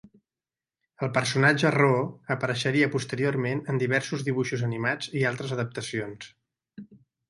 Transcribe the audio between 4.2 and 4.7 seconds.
dibuixos